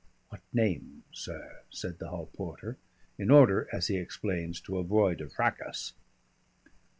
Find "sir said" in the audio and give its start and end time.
1.11-1.99